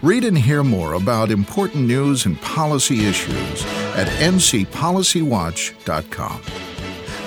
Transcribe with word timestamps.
Read 0.00 0.22
and 0.22 0.38
hear 0.38 0.62
more 0.62 0.92
about 0.92 1.32
important 1.32 1.88
news 1.88 2.24
and 2.24 2.40
policy 2.40 3.06
issues 3.06 3.64
at 3.96 4.06
ncpolicywatch.com. 4.06 6.40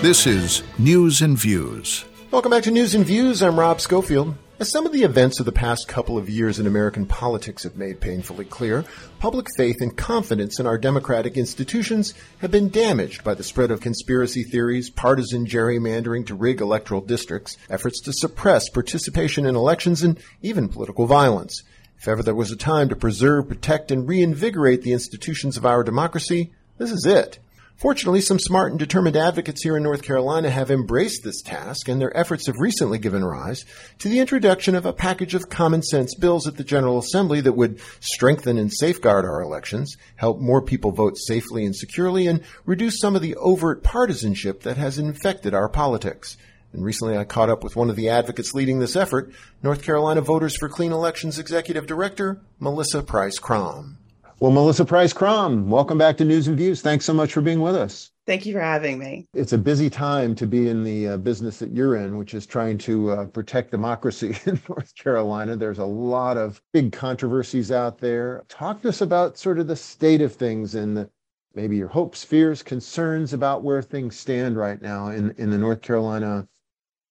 This 0.01 0.25
is 0.25 0.63
News 0.77 1.21
and 1.21 1.37
Views. 1.37 2.05
Welcome 2.31 2.51
back 2.51 2.63
to 2.63 2.71
News 2.71 2.95
and 2.95 3.05
Views. 3.05 3.43
I'm 3.43 3.59
Rob 3.59 3.81
Schofield. 3.81 4.35
As 4.57 4.71
some 4.71 4.85
of 4.85 4.93
the 4.93 5.03
events 5.03 5.41
of 5.41 5.45
the 5.45 5.51
past 5.51 5.89
couple 5.89 6.17
of 6.17 6.29
years 6.29 6.59
in 6.59 6.67
American 6.67 7.05
politics 7.05 7.63
have 7.63 7.75
made 7.75 7.99
painfully 7.99 8.45
clear, 8.45 8.85
public 9.19 9.47
faith 9.57 9.81
and 9.81 9.97
confidence 9.97 10.57
in 10.57 10.65
our 10.65 10.77
democratic 10.77 11.35
institutions 11.35 12.13
have 12.37 12.51
been 12.51 12.69
damaged 12.69 13.25
by 13.25 13.33
the 13.33 13.43
spread 13.43 13.71
of 13.71 13.81
conspiracy 13.81 14.43
theories, 14.43 14.89
partisan 14.89 15.45
gerrymandering 15.45 16.25
to 16.27 16.35
rig 16.35 16.61
electoral 16.61 17.01
districts, 17.01 17.57
efforts 17.69 17.99
to 17.99 18.13
suppress 18.13 18.69
participation 18.69 19.45
in 19.45 19.57
elections, 19.57 20.03
and 20.03 20.17
even 20.41 20.69
political 20.69 21.05
violence. 21.05 21.63
If 22.01 22.07
ever 22.07 22.23
there 22.23 22.33
was 22.33 22.49
a 22.49 22.55
time 22.55 22.89
to 22.89 22.95
preserve, 22.95 23.47
protect, 23.47 23.91
and 23.91 24.09
reinvigorate 24.09 24.81
the 24.81 24.91
institutions 24.91 25.55
of 25.55 25.67
our 25.67 25.83
democracy, 25.83 26.51
this 26.79 26.91
is 26.91 27.05
it. 27.05 27.37
Fortunately, 27.75 28.21
some 28.21 28.39
smart 28.39 28.71
and 28.71 28.79
determined 28.79 29.15
advocates 29.15 29.61
here 29.61 29.77
in 29.77 29.83
North 29.83 30.01
Carolina 30.01 30.49
have 30.49 30.71
embraced 30.71 31.23
this 31.23 31.43
task, 31.43 31.87
and 31.87 32.01
their 32.01 32.15
efforts 32.17 32.47
have 32.47 32.57
recently 32.57 32.97
given 32.97 33.23
rise 33.23 33.65
to 33.99 34.09
the 34.09 34.17
introduction 34.17 34.73
of 34.73 34.87
a 34.87 34.93
package 34.93 35.35
of 35.35 35.49
common 35.49 35.83
sense 35.83 36.15
bills 36.15 36.47
at 36.47 36.57
the 36.57 36.63
General 36.63 36.97
Assembly 36.97 37.39
that 37.41 37.53
would 37.53 37.79
strengthen 37.99 38.57
and 38.57 38.73
safeguard 38.73 39.23
our 39.23 39.39
elections, 39.39 39.95
help 40.15 40.39
more 40.39 40.63
people 40.63 40.91
vote 40.91 41.19
safely 41.19 41.65
and 41.65 41.75
securely, 41.75 42.25
and 42.25 42.41
reduce 42.65 42.99
some 42.99 43.15
of 43.15 43.21
the 43.21 43.35
overt 43.35 43.83
partisanship 43.83 44.63
that 44.63 44.77
has 44.77 44.97
infected 44.97 45.53
our 45.53 45.69
politics. 45.69 46.35
And 46.73 46.85
recently 46.85 47.17
I 47.17 47.23
caught 47.23 47.49
up 47.49 47.63
with 47.63 47.75
one 47.75 47.89
of 47.89 47.95
the 47.95 48.09
advocates 48.09 48.53
leading 48.53 48.79
this 48.79 48.95
effort, 48.95 49.31
North 49.61 49.83
Carolina 49.83 50.21
Voters 50.21 50.55
for 50.55 50.69
Clean 50.69 50.91
Elections 50.91 51.37
Executive 51.37 51.85
Director, 51.85 52.41
Melissa 52.59 53.03
Price 53.03 53.39
Kromm. 53.39 53.97
Well, 54.39 54.51
Melissa 54.51 54.85
Price 54.85 55.13
Kromm, 55.13 55.67
welcome 55.67 55.99
back 55.99 56.17
to 56.17 56.25
News 56.25 56.47
and 56.47 56.57
Views. 56.57 56.81
Thanks 56.81 57.05
so 57.05 57.13
much 57.13 57.31
for 57.31 57.41
being 57.41 57.61
with 57.61 57.75
us. 57.75 58.09
Thank 58.25 58.45
you 58.45 58.53
for 58.53 58.59
having 58.59 58.97
me. 58.97 59.27
It's 59.35 59.53
a 59.53 59.57
busy 59.57 59.89
time 59.89 60.33
to 60.35 60.47
be 60.47 60.67
in 60.67 60.83
the 60.83 61.09
uh, 61.09 61.17
business 61.17 61.59
that 61.59 61.71
you're 61.71 61.95
in, 61.95 62.17
which 62.17 62.33
is 62.33 62.47
trying 62.47 62.77
to 62.79 63.11
uh, 63.11 63.25
protect 63.25 63.69
democracy 63.69 64.35
in 64.45 64.59
North 64.67 64.95
Carolina. 64.95 65.55
There's 65.55 65.77
a 65.77 65.85
lot 65.85 66.37
of 66.37 66.61
big 66.71 66.91
controversies 66.91 67.71
out 67.71 67.99
there. 67.99 68.43
Talk 68.47 68.81
to 68.81 68.89
us 68.89 69.01
about 69.01 69.37
sort 69.37 69.59
of 69.59 69.67
the 69.67 69.75
state 69.75 70.21
of 70.21 70.33
things 70.33 70.73
and 70.73 70.97
the, 70.97 71.09
maybe 71.53 71.77
your 71.77 71.89
hopes, 71.89 72.23
fears, 72.23 72.63
concerns 72.63 73.33
about 73.33 73.63
where 73.63 73.81
things 73.83 74.15
stand 74.15 74.57
right 74.57 74.81
now 74.81 75.09
in, 75.09 75.35
in 75.37 75.51
the 75.51 75.57
North 75.57 75.81
Carolina 75.81 76.47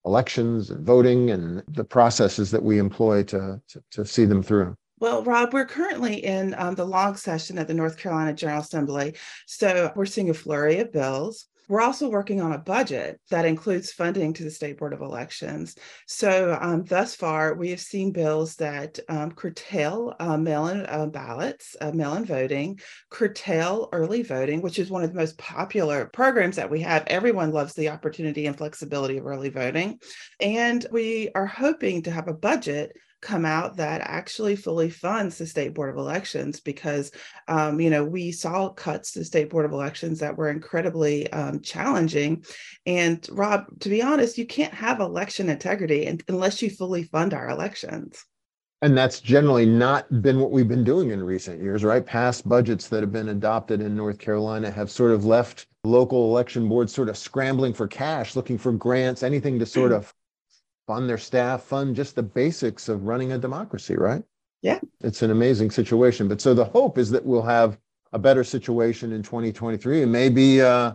elections 0.04 0.70
and 0.70 0.86
voting 0.86 1.30
and 1.30 1.62
the 1.68 1.84
processes 1.84 2.50
that 2.50 2.62
we 2.62 2.78
employ 2.78 3.22
to, 3.24 3.60
to, 3.68 3.82
to 3.90 4.04
see 4.04 4.24
them 4.24 4.42
through. 4.42 4.74
Well, 4.98 5.22
Rob, 5.24 5.54
we're 5.54 5.66
currently 5.66 6.24
in 6.24 6.54
um, 6.58 6.74
the 6.74 6.84
long 6.84 7.16
session 7.16 7.58
at 7.58 7.66
the 7.66 7.74
North 7.74 7.96
Carolina 7.96 8.34
General 8.34 8.60
Assembly. 8.60 9.14
So 9.46 9.90
we're 9.96 10.04
seeing 10.04 10.28
a 10.28 10.34
flurry 10.34 10.78
of 10.80 10.92
bills. 10.92 11.46
We're 11.70 11.82
also 11.82 12.08
working 12.08 12.40
on 12.40 12.50
a 12.50 12.58
budget 12.58 13.20
that 13.30 13.44
includes 13.44 13.92
funding 13.92 14.32
to 14.32 14.42
the 14.42 14.50
State 14.50 14.76
Board 14.76 14.92
of 14.92 15.02
Elections. 15.02 15.76
So, 16.08 16.58
um, 16.60 16.82
thus 16.82 17.14
far, 17.14 17.54
we 17.54 17.70
have 17.70 17.78
seen 17.78 18.10
bills 18.10 18.56
that 18.56 18.98
um, 19.08 19.30
curtail 19.30 20.12
uh, 20.18 20.36
mail 20.36 20.66
in 20.66 20.84
uh, 20.86 21.06
ballots, 21.06 21.76
uh, 21.80 21.92
mail 21.92 22.14
in 22.14 22.24
voting, 22.24 22.80
curtail 23.08 23.88
early 23.92 24.24
voting, 24.24 24.62
which 24.62 24.80
is 24.80 24.90
one 24.90 25.04
of 25.04 25.12
the 25.12 25.18
most 25.20 25.38
popular 25.38 26.06
programs 26.06 26.56
that 26.56 26.68
we 26.68 26.80
have. 26.80 27.04
Everyone 27.06 27.52
loves 27.52 27.74
the 27.74 27.90
opportunity 27.90 28.46
and 28.46 28.58
flexibility 28.58 29.18
of 29.18 29.26
early 29.26 29.50
voting. 29.50 30.00
And 30.40 30.84
we 30.90 31.30
are 31.36 31.46
hoping 31.46 32.02
to 32.02 32.10
have 32.10 32.26
a 32.26 32.34
budget 32.34 32.90
come 33.20 33.44
out 33.44 33.76
that 33.76 34.00
actually 34.02 34.56
fully 34.56 34.90
funds 34.90 35.38
the 35.38 35.46
state 35.46 35.74
board 35.74 35.90
of 35.90 35.96
elections 35.96 36.60
because 36.60 37.10
um, 37.48 37.80
you 37.80 37.90
know 37.90 38.04
we 38.04 38.32
saw 38.32 38.68
cuts 38.70 39.12
to 39.12 39.24
state 39.24 39.50
board 39.50 39.64
of 39.64 39.72
elections 39.72 40.20
that 40.20 40.36
were 40.36 40.50
incredibly 40.50 41.30
um, 41.32 41.60
challenging. 41.60 42.44
And 42.86 43.26
rob 43.30 43.66
to 43.80 43.88
be 43.88 44.02
honest 44.02 44.38
you 44.38 44.46
can't 44.46 44.74
have 44.74 45.00
election 45.00 45.48
integrity 45.48 46.18
unless 46.28 46.62
you 46.62 46.70
fully 46.70 47.04
fund 47.04 47.34
our 47.34 47.48
elections. 47.50 48.24
And 48.82 48.96
that's 48.96 49.20
generally 49.20 49.66
not 49.66 50.22
been 50.22 50.40
what 50.40 50.50
we've 50.50 50.68
been 50.68 50.84
doing 50.84 51.10
in 51.10 51.22
recent 51.22 51.62
years, 51.62 51.84
right? 51.84 52.04
Past 52.04 52.48
budgets 52.48 52.88
that 52.88 53.02
have 53.02 53.12
been 53.12 53.28
adopted 53.28 53.82
in 53.82 53.94
North 53.94 54.18
Carolina 54.18 54.70
have 54.70 54.90
sort 54.90 55.10
of 55.10 55.26
left 55.26 55.66
local 55.84 56.30
election 56.30 56.66
boards 56.66 56.94
sort 56.94 57.10
of 57.10 57.18
scrambling 57.18 57.74
for 57.74 57.86
cash, 57.86 58.36
looking 58.36 58.56
for 58.56 58.72
grants, 58.72 59.22
anything 59.22 59.58
to 59.58 59.66
sort 59.66 59.92
of 59.92 60.14
fund 60.90 61.08
their 61.08 61.18
staff, 61.18 61.62
fund 61.62 61.94
just 61.94 62.16
the 62.16 62.22
basics 62.22 62.88
of 62.88 63.04
running 63.04 63.30
a 63.30 63.38
democracy, 63.38 63.94
right? 63.94 64.24
Yeah. 64.60 64.80
It's 65.02 65.22
an 65.22 65.30
amazing 65.30 65.70
situation. 65.70 66.26
But 66.26 66.40
so 66.40 66.52
the 66.52 66.64
hope 66.64 66.98
is 66.98 67.10
that 67.10 67.24
we'll 67.24 67.42
have 67.42 67.78
a 68.12 68.18
better 68.18 68.42
situation 68.42 69.12
in 69.12 69.22
2023 69.22 70.02
and 70.02 70.10
maybe 70.10 70.60
uh, 70.60 70.94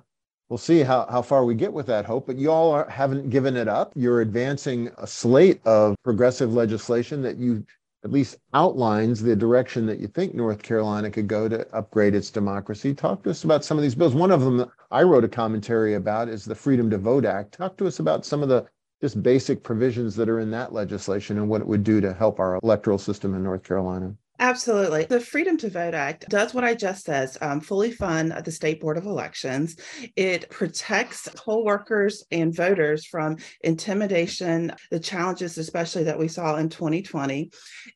we'll 0.49 0.57
see 0.57 0.81
how, 0.81 1.07
how 1.09 1.21
far 1.21 1.45
we 1.45 1.55
get 1.55 1.71
with 1.71 1.85
that 1.85 2.03
hope. 2.03 2.27
But 2.27 2.35
you 2.35 2.51
all 2.51 2.71
are, 2.71 2.89
haven't 2.89 3.29
given 3.29 3.55
it 3.55 3.69
up. 3.69 3.93
You're 3.95 4.19
advancing 4.19 4.91
a 4.97 5.07
slate 5.07 5.65
of 5.65 5.95
progressive 6.03 6.53
legislation 6.53 7.21
that 7.21 7.37
you 7.37 7.65
at 8.03 8.11
least 8.11 8.35
outlines 8.53 9.21
the 9.21 9.33
direction 9.33 9.85
that 9.85 10.01
you 10.01 10.07
think 10.07 10.35
North 10.35 10.61
Carolina 10.61 11.09
could 11.09 11.29
go 11.29 11.47
to 11.47 11.65
upgrade 11.73 12.15
its 12.15 12.31
democracy. 12.31 12.93
Talk 12.93 13.23
to 13.23 13.29
us 13.29 13.45
about 13.45 13.63
some 13.63 13.77
of 13.77 13.81
these 13.81 13.95
bills. 13.95 14.13
One 14.13 14.31
of 14.31 14.41
them 14.41 14.69
I 14.91 15.03
wrote 15.03 15.23
a 15.23 15.29
commentary 15.29 15.93
about 15.93 16.27
is 16.27 16.43
the 16.43 16.53
Freedom 16.53 16.89
to 16.89 16.97
Vote 16.97 17.23
Act. 17.23 17.53
Talk 17.53 17.77
to 17.77 17.87
us 17.87 17.99
about 17.99 18.25
some 18.25 18.43
of 18.43 18.49
the 18.49 18.67
just 19.01 19.21
basic 19.21 19.63
provisions 19.63 20.15
that 20.15 20.29
are 20.29 20.39
in 20.39 20.51
that 20.51 20.73
legislation 20.73 21.37
and 21.37 21.49
what 21.49 21.61
it 21.61 21.67
would 21.67 21.83
do 21.83 22.01
to 22.01 22.13
help 22.13 22.39
our 22.39 22.59
electoral 22.63 22.97
system 22.97 23.35
in 23.35 23.43
North 23.43 23.63
Carolina. 23.63 24.15
Absolutely. 24.39 25.05
The 25.05 25.19
Freedom 25.19 25.55
to 25.57 25.69
Vote 25.69 25.93
Act 25.93 26.27
does 26.27 26.53
what 26.53 26.65
I 26.65 26.73
just 26.73 27.05
said, 27.05 27.29
um, 27.39 27.61
fully 27.61 27.91
fund 27.91 28.33
the 28.43 28.51
State 28.51 28.81
Board 28.81 28.97
of 28.97 29.05
Elections. 29.05 29.77
It 30.17 30.49
protects 30.49 31.29
poll 31.35 31.63
workers 31.63 32.25
and 32.31 32.53
voters 32.53 33.05
from 33.05 33.37
intimidation, 33.61 34.73
the 34.91 34.99
challenges, 34.99 35.57
especially 35.57 36.03
that 36.03 36.19
we 36.19 36.27
saw 36.27 36.57
in 36.57 36.67
2020. 36.67 37.49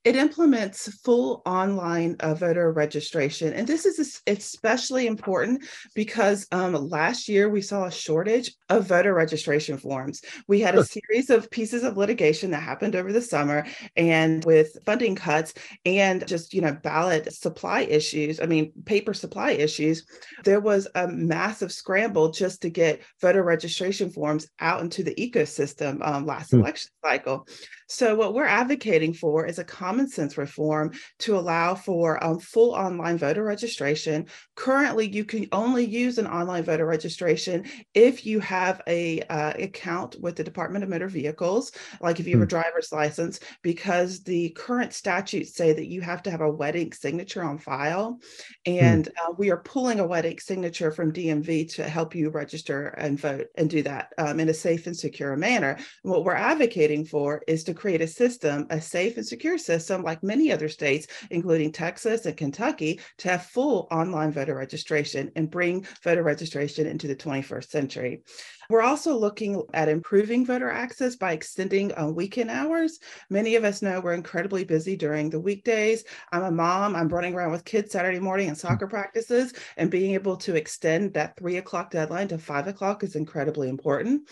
It 0.06 0.16
implements 0.16 0.94
full 1.04 1.42
online 1.46 2.16
uh, 2.22 2.36
voter 2.36 2.72
registration. 2.72 3.54
And 3.54 3.68
this 3.68 3.86
is 3.86 4.22
especially 4.26 5.08
important 5.08 5.66
because 5.94 6.48
um, 6.54 6.74
last 6.74 7.28
year 7.28 7.50
we 7.50 7.62
saw 7.62 7.86
a 7.86 7.92
shortage 7.92 8.54
of 8.70 8.88
voter 8.88 9.14
registration 9.14 9.78
forms. 9.78 10.22
We 10.48 10.62
had 10.62 10.76
a 10.76 10.86
series 10.86 11.30
of 11.30 11.52
pieces 11.52 11.84
of 11.84 11.98
litigation 11.98 12.52
that 12.52 12.64
happened 12.64 12.96
over 12.96 13.12
the 13.12 13.22
summer 13.22 13.66
and 13.98 14.46
with 14.46 14.78
funding 14.86 15.16
cuts 15.16 15.54
and 15.86 16.29
just 16.30 16.54
you 16.54 16.62
know 16.62 16.74
ballot 16.84 17.34
supply 17.34 17.82
issues 17.82 18.40
i 18.40 18.46
mean 18.46 18.72
paper 18.86 19.14
supply 19.14 19.52
issues 19.52 20.06
there 20.44 20.60
was 20.60 20.88
a 20.96 21.08
massive 21.08 21.72
scramble 21.72 22.30
just 22.30 22.62
to 22.62 22.70
get 22.70 23.02
voter 23.20 23.44
registration 23.44 24.10
forms 24.10 24.48
out 24.60 24.82
into 24.82 25.04
the 25.04 25.16
ecosystem 25.16 26.06
um, 26.08 26.26
last 26.26 26.52
mm. 26.52 26.60
election 26.60 26.92
cycle 27.04 27.48
so, 27.92 28.14
what 28.14 28.36
we're 28.36 28.46
advocating 28.46 29.16
for 29.16 29.48
is 29.48 29.58
a 29.58 29.64
common 29.64 30.08
sense 30.08 30.38
reform 30.38 30.92
to 31.20 31.36
allow 31.36 31.74
for 31.74 32.24
um, 32.24 32.38
full 32.40 32.76
online 32.76 33.18
voter 33.18 33.44
registration. 33.44 34.28
Currently, 34.56 35.10
you 35.10 35.26
can 35.26 35.48
only 35.52 35.86
use 35.86 36.20
an 36.20 36.28
online 36.28 36.64
voter 36.64 36.86
registration 36.86 37.66
if 37.96 38.28
you 38.28 38.42
have 38.42 38.80
a 38.86 39.22
uh, 39.24 39.54
account 39.58 40.18
with 40.22 40.36
the 40.36 40.44
Department 40.44 40.84
of 40.84 40.92
Motor 40.92 41.08
Vehicles, 41.08 41.72
like 42.00 42.20
if 42.20 42.28
you 42.28 42.34
have 42.34 42.42
a 42.42 42.46
hmm. 42.46 42.50
driver's 42.50 42.92
license, 42.92 43.40
because 43.64 44.22
the 44.22 44.52
current 44.52 44.94
statutes 44.94 45.56
say 45.56 45.74
that 45.74 45.88
you 45.88 46.02
have 46.02 46.22
to 46.24 46.32
have 46.32 46.42
a 46.42 46.52
wet 46.52 46.76
ink 46.76 46.94
signature 46.94 47.44
on 47.44 47.58
file, 47.58 48.20
hmm. 48.68 48.72
and 48.72 49.08
uh, 49.08 49.34
we 49.36 49.50
are 49.50 49.64
pulling 49.64 50.00
a 50.00 50.06
wet 50.06 50.26
ink 50.26 50.42
signature 50.42 50.92
from 50.92 51.12
DMV 51.12 51.74
to 51.74 51.90
help 51.90 52.14
you 52.14 52.30
register 52.30 52.90
and 53.00 53.20
vote 53.20 53.48
and 53.56 53.68
do 53.68 53.82
that 53.82 54.14
um, 54.20 54.40
in 54.40 54.50
a 54.50 54.54
safe 54.54 54.86
and 54.86 54.96
secure 54.96 55.36
manner. 55.36 55.72
And 56.04 56.12
what 56.12 56.24
we're 56.24 56.36
advocating 56.36 57.04
for 57.04 57.42
is 57.48 57.64
to 57.64 57.79
create 57.80 58.02
a 58.02 58.08
system, 58.08 58.68
a 58.70 58.80
safe 58.80 59.18
and 59.18 59.26
secure 59.26 59.58
system, 59.58 60.04
like 60.04 60.22
many 60.22 60.52
other 60.52 60.70
states, 60.70 61.08
including 61.32 61.72
Texas 61.72 62.26
and 62.26 62.36
Kentucky, 62.36 63.00
to 63.18 63.30
have 63.30 63.46
full 63.46 63.88
online 63.90 64.32
voter 64.32 64.56
registration 64.56 65.32
and 65.36 65.50
bring 65.50 65.88
voter 66.04 66.22
registration 66.22 66.86
into 66.86 67.08
the 67.08 67.16
21st 67.16 67.70
century. 67.70 68.22
We're 68.70 68.84
also 68.84 69.18
looking 69.18 69.64
at 69.74 69.90
improving 69.90 70.46
voter 70.46 70.70
access 70.70 71.16
by 71.16 71.32
extending 71.32 71.92
uh, 71.98 72.08
weekend 72.08 72.52
hours. 72.52 73.00
Many 73.32 73.56
of 73.56 73.64
us 73.64 73.82
know 73.82 74.00
we're 74.00 74.14
incredibly 74.14 74.64
busy 74.64 74.96
during 74.96 75.32
the 75.32 75.40
weekdays. 75.40 76.04
I'm 76.32 76.44
a 76.44 76.52
mom, 76.52 76.96
I'm 76.96 77.08
running 77.08 77.34
around 77.34 77.52
with 77.52 77.66
kids 77.66 77.92
Saturday 77.92 78.20
morning 78.20 78.48
and 78.48 78.58
soccer 78.58 78.86
practices, 78.86 79.54
and 79.78 79.90
being 79.90 80.14
able 80.14 80.38
to 80.38 80.56
extend 80.56 81.16
that 81.16 81.36
three 81.36 81.58
o'clock 81.58 81.90
deadline 81.90 82.28
to 82.28 82.38
five 82.38 82.68
o'clock 82.68 83.04
is 83.04 83.16
incredibly 83.16 83.70
important. 83.70 84.30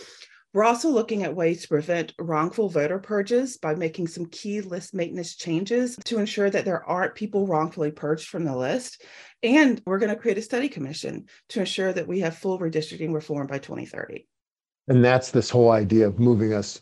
We're 0.58 0.64
also 0.64 0.90
looking 0.90 1.22
at 1.22 1.36
ways 1.36 1.62
to 1.62 1.68
prevent 1.68 2.16
wrongful 2.18 2.68
voter 2.68 2.98
purges 2.98 3.58
by 3.58 3.76
making 3.76 4.08
some 4.08 4.26
key 4.26 4.62
list 4.62 4.92
maintenance 4.92 5.36
changes 5.36 5.96
to 6.06 6.18
ensure 6.18 6.50
that 6.50 6.66
there 6.66 6.84
aren't 6.84 7.14
people 7.14 7.46
wrongfully 7.46 7.92
purged 7.92 8.28
from 8.28 8.44
the 8.44 8.58
list. 8.58 9.04
And 9.44 9.80
we're 9.86 10.00
going 10.00 10.10
to 10.10 10.20
create 10.20 10.40
a 10.40 10.42
study 10.42 10.68
commission 10.68 11.28
to 11.50 11.60
ensure 11.60 11.94
that 11.94 12.08
we 12.08 12.22
have 12.22 12.40
full 12.40 12.58
redistricting 12.58 13.14
reform 13.14 13.46
by 13.46 13.60
2030. 13.60 14.26
And 14.88 15.06
that's 15.06 15.30
this 15.30 15.52
whole 15.52 15.70
idea 15.70 16.08
of 16.08 16.18
moving 16.18 16.56
us 16.56 16.82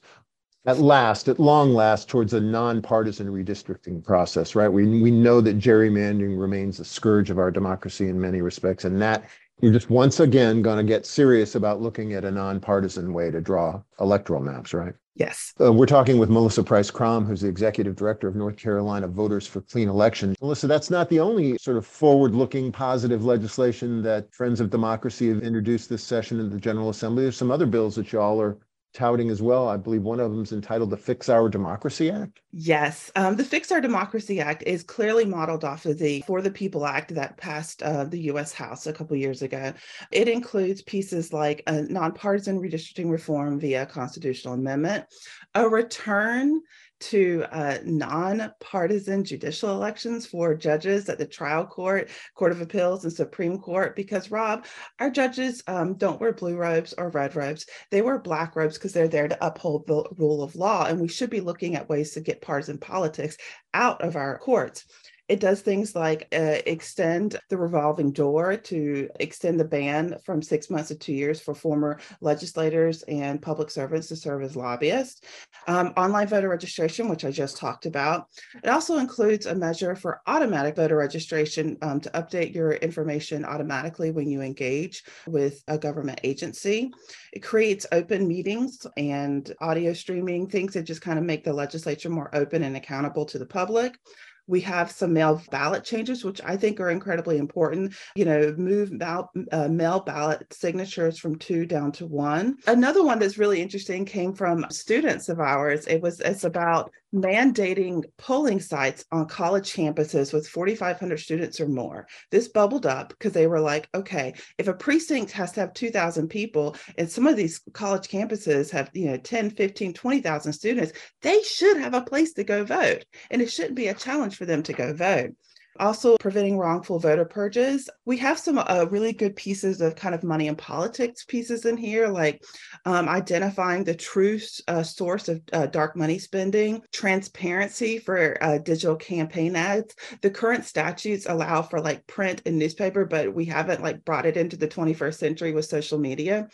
at 0.66 0.80
last, 0.80 1.28
at 1.28 1.38
long 1.38 1.74
last, 1.74 2.08
towards 2.08 2.34
a 2.34 2.40
nonpartisan 2.40 3.28
redistricting 3.28 4.02
process, 4.02 4.56
right? 4.56 4.70
We, 4.70 5.02
we 5.02 5.12
know 5.12 5.42
that 5.42 5.60
gerrymandering 5.60 6.40
remains 6.40 6.80
a 6.80 6.86
scourge 6.86 7.30
of 7.30 7.40
our 7.40 7.52
democracy 7.52 8.08
in 8.08 8.22
many 8.22 8.42
respects, 8.42 8.86
and 8.86 9.02
that 9.02 9.30
you're 9.62 9.74
just 9.74 9.90
once 9.90 10.20
again 10.20 10.62
going 10.62 10.78
to 10.78 10.84
get 10.84 11.06
serious 11.06 11.56
about 11.56 11.82
looking 11.82 12.14
at 12.14 12.26
a 12.26 12.32
nonpartisan 12.32 13.14
way 13.14 13.32
to 13.32 13.42
draw 13.42 13.82
electoral 14.00 14.42
maps, 14.42 14.74
right? 14.74 14.94
Yes. 15.16 15.54
Uh, 15.62 15.72
we're 15.72 15.86
talking 15.86 16.18
with 16.18 16.30
Melissa 16.30 16.62
Price 16.62 16.92
Kromm, 16.92 17.26
who's 17.26 17.40
the 17.40 17.48
executive 17.48 17.96
director 17.96 18.28
of 18.28 18.36
North 18.36 18.58
Carolina 18.58 19.08
Voters 19.08 19.48
for 19.48 19.62
Clean 19.62 19.88
Elections. 19.88 20.36
Melissa, 20.42 20.68
that's 20.68 20.90
not 20.90 21.08
the 21.08 21.22
only 21.22 21.58
sort 21.58 21.78
of 21.78 21.86
forward 21.86 22.36
looking 22.36 22.70
positive 22.70 23.24
legislation 23.24 24.02
that 24.04 24.34
Friends 24.36 24.60
of 24.60 24.70
Democracy 24.70 25.30
have 25.30 25.42
introduced 25.42 25.88
this 25.88 26.04
session 26.04 26.42
in 26.42 26.50
the 26.50 26.60
General 26.60 26.90
Assembly. 26.90 27.24
There's 27.24 27.38
some 27.38 27.52
other 27.52 27.66
bills 27.66 27.96
that 27.96 28.12
y'all 28.12 28.42
are 28.42 28.58
touting 28.96 29.30
as 29.30 29.42
well. 29.42 29.68
I 29.68 29.78
believe 29.78 30.02
one 30.02 30.20
of 30.20 30.32
them 30.32 30.42
is 30.42 30.52
entitled 30.52 30.90
the 30.90 30.98
Fix 30.98 31.30
Our 31.30 31.50
Democracy 31.50 32.10
Act. 32.10 32.40
Yes, 32.52 33.12
um, 33.16 33.36
the 33.36 33.44
Fix 33.44 33.72
Our 33.72 33.82
Democracy 33.82 34.40
Act 34.40 34.64
is 34.66 34.82
clearly 34.82 35.26
modeled 35.26 35.64
off 35.64 35.86
of 35.86 36.00
the 36.00 36.24
For 36.26 36.42
the 36.42 36.50
People 36.50 36.86
Act 36.86 37.14
that 37.14 37.38
passed 37.38 37.84
uh, 37.84 38.06
the 38.06 38.22
U.S. 38.22 38.54
House 38.54 38.88
a 38.88 38.94
couple 38.94 39.16
years 39.18 39.42
ago. 39.42 39.74
It 40.12 40.28
includes 40.28 40.82
pieces 40.82 41.34
like 41.34 41.62
a 41.68 41.82
nonpartisan 41.84 42.60
redistricting 42.60 43.12
reform 43.12 43.60
via 43.60 43.86
constitutional 43.86 44.54
amendment, 44.54 45.06
a 45.54 45.68
return 45.68 46.62
to 47.10 47.46
uh, 47.52 47.78
non-partisan 47.84 49.24
judicial 49.24 49.72
elections 49.72 50.26
for 50.26 50.56
judges 50.56 51.08
at 51.10 51.18
the 51.18 51.26
trial 51.26 51.66
court, 51.66 52.10
court 52.34 52.52
of 52.52 52.62
appeals, 52.62 53.04
and 53.04 53.14
Supreme 53.14 53.60
Court. 53.60 53.96
Because 53.96 54.32
Rob, 54.32 54.66
our 55.00 55.10
judges 55.10 55.64
um, 55.68 55.96
don't 55.96 56.20
wear 56.20 56.34
blue 56.34 56.56
robes 56.56 56.94
or 56.98 57.10
red 57.10 57.36
robes; 57.36 57.66
they 57.92 58.02
wear 58.02 58.20
black 58.20 58.56
robes 58.56 58.78
because 58.78 58.94
they're 58.94 59.08
there 59.08 59.28
to 59.28 59.46
uphold 59.46 59.88
the 59.88 60.04
rule 60.18 60.44
of 60.44 60.56
law. 60.56 60.86
And 60.86 61.00
we 61.00 61.08
should 61.08 61.30
be 61.30 61.42
looking 61.42 61.76
at 61.76 61.90
ways 61.90 62.12
to 62.12 62.22
get 62.22 62.42
partisan 62.42 62.78
politics 62.78 63.38
out 63.74 64.02
of 64.02 64.16
our 64.16 64.38
courts. 64.40 64.86
It 65.28 65.40
does 65.40 65.62
things 65.62 65.96
like 65.96 66.28
uh, 66.34 66.62
extend 66.68 67.40
the 67.50 67.58
revolving 67.58 68.12
door 68.12 68.58
to 68.58 69.10
extend 69.20 69.60
the 69.60 69.66
ban 69.66 70.18
from 70.24 70.42
six 70.42 70.70
months 70.70 70.90
to 70.90 70.96
two 70.96 71.14
years 71.14 71.42
for 71.42 71.56
former 71.56 72.00
legislators 72.22 73.02
and 73.04 73.42
public 73.42 73.72
servants 73.72 74.08
to 74.10 74.16
serve 74.16 74.44
as 74.44 74.56
lobbyists. 74.56 75.22
Um, 75.68 75.94
online 75.98 76.28
voter 76.28 76.50
registration, 76.50 77.10
which 77.10 77.26
I 77.26 77.32
just 77.32 77.58
talked 77.58 77.88
about. 77.88 78.28
It 78.64 78.70
also 78.70 78.98
includes 78.98 79.48
a 79.48 79.56
measure 79.56 79.96
for 79.96 80.22
automatic 80.28 80.76
voter 80.76 80.98
registration 80.98 81.78
um, 81.82 82.00
to 82.02 82.10
update 82.12 82.54
your 82.54 82.74
information 82.74 83.46
automatically 83.46 84.12
when 84.12 84.30
you 84.30 84.42
engage 84.42 85.04
with 85.26 85.64
a 85.68 85.78
government 85.78 86.20
agency. 86.24 86.92
It 87.34 87.40
creates 87.40 87.88
open 87.92 88.28
meetings 88.28 88.86
and 88.96 89.52
audio 89.60 89.94
streaming, 89.94 90.48
things 90.48 90.74
that 90.74 90.84
just 90.84 91.02
kind 91.02 91.18
of 91.18 91.26
make 91.26 91.44
the 91.44 91.54
legislature 91.54 92.10
more 92.10 92.30
open 92.36 92.62
and 92.62 92.78
accountable 92.78 93.26
to 93.26 93.40
the 93.40 93.46
public. 93.46 93.98
We 94.48 94.62
have 94.62 94.92
some 94.92 95.14
mail 95.14 95.42
ballot 95.52 95.84
changes, 95.84 96.24
which 96.24 96.42
I 96.44 96.58
think 96.58 96.80
are 96.80 96.90
incredibly 96.90 97.38
important. 97.38 97.96
You 98.16 98.26
know, 98.26 98.54
move 98.58 98.92
mail, 98.92 99.32
uh, 99.52 99.68
mail 99.68 100.00
ballot 100.00 100.46
signatures 100.54 101.20
from 101.20 101.38
two 101.38 101.66
down 101.66 101.92
to 101.94 102.06
one. 102.06 102.58
Another 102.68 103.04
one 103.04 103.20
that's 103.20 103.38
really 103.38 103.62
interesting 103.62 104.06
came 104.06 104.34
from 104.34 104.66
students 104.70 105.30
of 105.30 105.40
ours. 105.40 105.88
It 105.88 106.02
was 106.02 106.20
it's 106.20 106.44
about 106.44 106.92
mandating 107.16 108.04
polling 108.18 108.60
sites 108.60 109.06
on 109.12 109.26
college 109.26 109.74
campuses 109.74 110.34
with 110.34 110.48
4,500 110.48 111.18
students 111.18 111.62
or 111.62 111.68
more. 111.68 112.08
This 112.30 112.50
bubbled 112.50 112.86
up 112.86 113.10
because 113.10 113.32
they 113.32 113.48
were 113.48 113.62
like, 113.62 113.88
okay, 113.96 114.34
if 114.58 114.68
a 114.68 114.74
precinct 114.74 115.32
has 115.32 115.54
to 115.54 115.62
have 115.62 115.74
2,000 115.74 116.28
people 116.28 116.76
and 116.98 117.10
some 117.10 117.26
of 117.26 117.38
these 117.38 117.62
college 117.74 118.10
campuses 118.10 118.70
have, 118.72 118.90
you 118.94 119.06
know, 119.06 119.18
10, 119.18 119.52
15, 119.52 119.94
20,000 119.94 120.54
students, 120.54 120.92
they 121.22 121.42
should 121.44 121.78
have 121.78 121.94
a 121.94 122.02
place 122.02 122.34
to 122.34 122.44
go 122.44 122.66
vote. 122.66 123.06
And 123.32 123.42
it 123.42 123.52
shouldn't 123.52 123.76
be 123.76 123.88
a 123.88 123.94
challenge 123.94 124.35
for 124.36 124.46
them 124.46 124.64
to 124.64 124.74
go 124.74 124.94
vote. 124.94 125.32
Also, 125.78 126.16
preventing 126.18 126.58
wrongful 126.58 127.00
voter 127.00 127.26
purges. 127.26 127.90
We 128.06 128.18
have 128.20 128.40
some 128.40 128.58
uh, 128.58 128.86
really 128.90 129.12
good 129.12 129.36
pieces 129.36 129.82
of 129.82 129.98
kind 129.98 130.16
of 130.16 130.24
money 130.24 130.48
and 130.48 130.58
politics 130.58 131.26
pieces 131.26 131.66
in 131.66 131.76
here, 131.76 132.08
like 132.08 132.42
um, 132.86 133.10
identifying 133.10 133.84
the 133.84 133.94
true 133.94 134.40
uh, 134.70 134.84
source 134.84 135.28
of 135.28 135.42
uh, 135.52 135.66
dark 135.66 135.98
money 135.98 136.18
spending, 136.18 136.82
transparency 136.94 137.98
for 137.98 138.42
uh, 138.42 138.58
digital 138.60 138.96
campaign 138.96 139.58
ads. 139.58 139.94
The 140.22 140.30
current 140.30 140.64
statutes 140.64 141.26
allow 141.28 141.62
for 141.62 141.82
like 141.82 142.08
print 142.08 142.42
and 142.46 142.58
newspaper, 142.58 143.04
but 143.04 143.34
we 143.34 143.44
haven't 143.44 143.84
like 143.84 144.06
brought 144.06 144.26
it 144.26 144.38
into 144.38 144.56
the 144.56 144.70
21st 144.70 145.16
century 145.16 145.52
with 145.52 145.66
social 145.66 146.00
media 146.00 146.48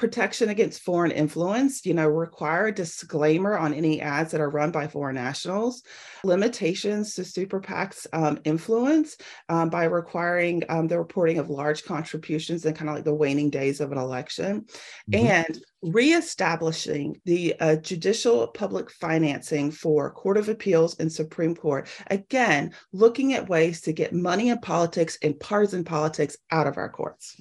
protection 0.00 0.48
against 0.48 0.80
foreign 0.80 1.10
influence, 1.10 1.84
you 1.84 1.92
know, 1.92 2.08
require 2.08 2.68
a 2.68 2.74
disclaimer 2.74 3.56
on 3.56 3.74
any 3.74 4.00
ads 4.00 4.32
that 4.32 4.40
are 4.40 4.48
run 4.48 4.70
by 4.70 4.88
foreign 4.88 5.14
nationals, 5.14 5.82
limitations 6.24 7.14
to 7.14 7.22
super 7.22 7.60
PACs 7.60 8.06
um, 8.14 8.40
influence 8.44 9.18
um, 9.50 9.68
by 9.68 9.84
requiring 9.84 10.64
um, 10.70 10.88
the 10.88 10.98
reporting 10.98 11.38
of 11.38 11.50
large 11.50 11.84
contributions 11.84 12.64
in 12.64 12.72
kind 12.72 12.88
of 12.88 12.96
like 12.96 13.04
the 13.04 13.14
waning 13.14 13.50
days 13.50 13.80
of 13.80 13.92
an 13.92 13.98
election, 13.98 14.64
mm-hmm. 15.10 15.26
and 15.26 15.62
reestablishing 15.82 17.20
the 17.26 17.54
uh, 17.60 17.76
judicial 17.76 18.46
public 18.48 18.90
financing 18.90 19.70
for 19.70 20.10
Court 20.10 20.38
of 20.38 20.48
Appeals 20.48 20.98
and 20.98 21.12
Supreme 21.12 21.54
Court. 21.54 21.86
Again, 22.06 22.72
looking 22.92 23.34
at 23.34 23.50
ways 23.50 23.82
to 23.82 23.92
get 23.92 24.14
money 24.14 24.48
and 24.48 24.62
politics 24.62 25.18
and 25.22 25.38
partisan 25.38 25.84
politics 25.84 26.38
out 26.50 26.66
of 26.66 26.78
our 26.78 26.88
courts. 26.88 27.36